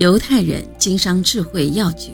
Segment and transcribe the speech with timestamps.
[0.00, 2.10] 犹太人经商智慧要诀：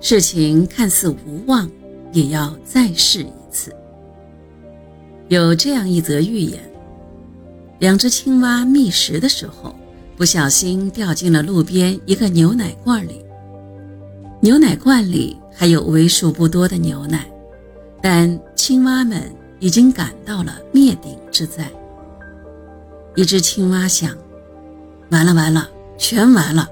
[0.00, 1.68] 事情看似无望，
[2.12, 3.74] 也要再试一次。
[5.26, 6.60] 有这样一则寓言：
[7.80, 9.74] 两只青蛙觅食的时候，
[10.16, 13.24] 不小心掉进了路边一个牛奶罐里。
[14.40, 17.26] 牛奶罐里还有为数不多的牛奶，
[18.00, 19.20] 但青蛙们
[19.58, 21.68] 已经感到了灭顶之灾。
[23.16, 24.16] 一只青蛙想：
[25.10, 25.68] 完了完了！
[26.02, 26.68] 全完了，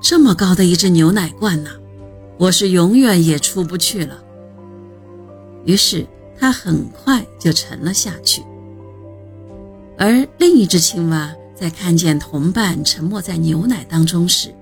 [0.00, 1.70] 这么高的一只牛奶罐呐，
[2.38, 4.22] 我是永远也出不去了。
[5.64, 6.06] 于是
[6.38, 8.40] 它很快就沉了下去。
[9.98, 14.54] 而另一只青蛙在看见同伴沉没在牛奶当中时，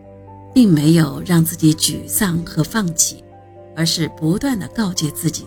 [0.54, 3.22] 并没有让自己沮丧和放弃，
[3.76, 5.44] 而是不断的告诫自己：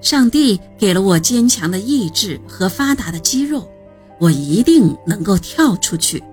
[0.00, 3.68] 上帝给了我坚强的意志和发达的肌肉，
[4.18, 6.24] 我一定能够跳出去。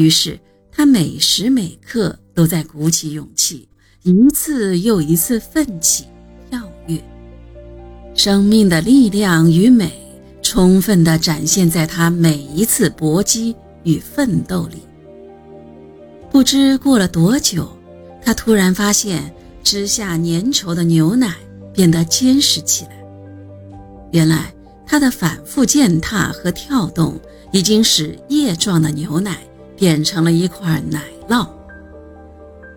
[0.00, 0.40] 于是，
[0.72, 3.68] 他每时每刻都在鼓起勇气，
[4.02, 6.06] 一次又一次奋起
[6.48, 6.98] 跳跃。
[8.14, 9.92] 生命的力量与美，
[10.40, 14.78] 充分地展现在他每一次搏击与奋斗里。
[16.30, 17.70] 不知过了多久，
[18.22, 21.36] 他突然发现枝下粘稠的牛奶
[21.74, 22.92] 变得坚实起来。
[24.12, 24.54] 原来，
[24.86, 27.20] 他的反复践踏和跳动，
[27.52, 29.42] 已经使液状的牛奶。
[29.80, 31.48] 变成了一块奶酪。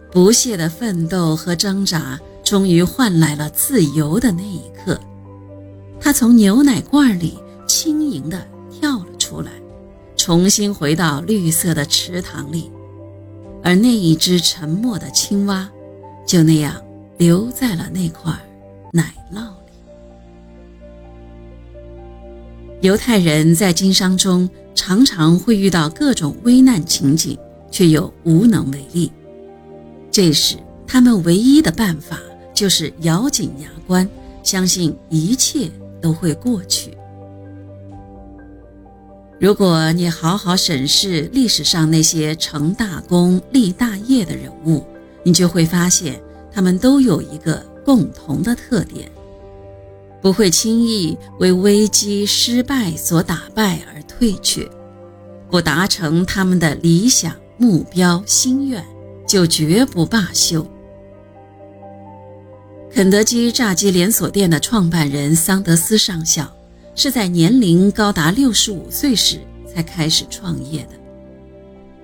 [0.09, 4.97] 不懈的奋斗和挣扎，终于换来了自由的那一刻。
[5.99, 7.37] 他从牛奶罐里
[7.67, 9.51] 轻盈地跳了出来，
[10.15, 12.71] 重新回到绿色的池塘里，
[13.61, 15.69] 而那一只沉默的青蛙，
[16.25, 16.81] 就那样
[17.17, 18.31] 留在了那块
[18.93, 19.73] 奶酪里。
[22.79, 24.49] 犹太人在经商中。
[24.75, 27.37] 常常会遇到各种危难情景，
[27.71, 29.11] 却又无能为力。
[30.11, 30.57] 这时，
[30.87, 32.19] 他们唯一的办法
[32.53, 34.07] 就是咬紧牙关，
[34.43, 35.69] 相信一切
[36.01, 36.95] 都会过去。
[39.39, 44.83] 如果你好好审视历史上那些成大功立大业的人物，
[45.23, 46.21] 你就会发现，
[46.51, 49.11] 他们都有一个共同的特点：
[50.21, 53.79] 不会轻易为危机失败所打败。
[54.23, 54.65] 退却，
[55.49, 58.81] 不达成他们的理想目标心愿，
[59.27, 60.65] 就绝不罢休。
[62.89, 66.49] 肯德基炸鸡连锁店的创办人桑德斯上校，
[66.95, 70.91] 是在年龄高达六十五岁时才开始创业的。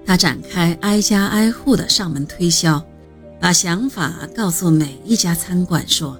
[0.05, 2.83] 他展开挨家挨户的上门推销，
[3.39, 6.19] 把想法告诉每一家餐馆，说：“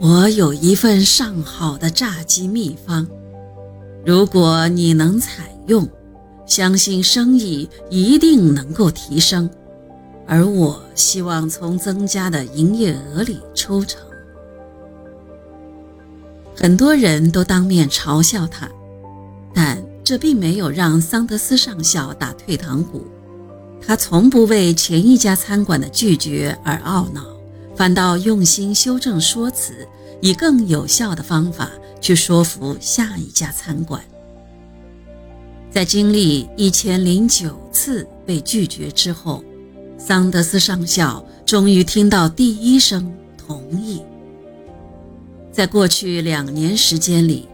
[0.00, 3.06] 我有一份上好的炸鸡秘方。”
[4.06, 5.84] 如果你能采用，
[6.46, 9.50] 相信生意一定能够提升，
[10.28, 14.00] 而我希望从增加的营业额里抽成。
[16.54, 18.70] 很多人都当面嘲笑他，
[19.52, 23.04] 但这并没有让桑德斯上校打退堂鼓。
[23.84, 27.26] 他从不为前一家餐馆的拒绝而懊恼，
[27.74, 29.84] 反倒用心修正说辞，
[30.20, 31.70] 以更有效的方法。
[31.98, 34.00] 去说服下一家餐馆。
[35.72, 39.42] 在经历一千零九次被拒绝之后，
[39.98, 44.00] 桑德斯上校终于听到第一声同意。
[45.50, 47.48] 在过去两年时间里，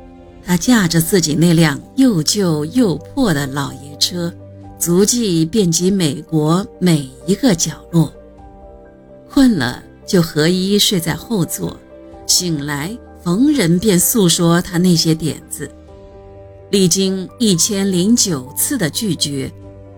[0.44, 4.30] 他驾着自己那辆又旧又破的老爷车，
[4.78, 8.12] 足迹遍及美国每一个角落。
[9.30, 11.74] 困了就合衣睡在后座，
[12.32, 12.98] 醒来。
[13.24, 15.70] 逢人便诉说他那些点子，
[16.70, 19.48] 历经一千零九次的拒绝，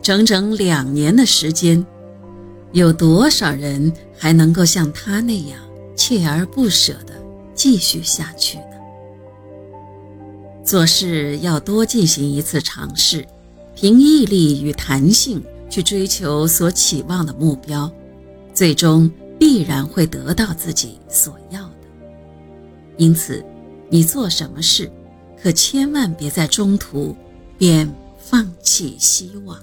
[0.02, 1.86] 整整两年的时间，
[2.72, 5.58] 有多少人还能够像他那样
[5.96, 7.14] 锲而不舍地
[7.54, 8.76] 继续下去呢？
[10.62, 13.26] 做事要多进行一次尝试，
[13.74, 17.90] 凭毅力与弹性去追求所期望的目标，
[18.52, 21.63] 最终必然会得到自己所要。
[22.96, 23.44] 因此，
[23.90, 24.90] 你做什么事，
[25.42, 27.16] 可千万别在中途
[27.58, 29.58] 便放弃希望。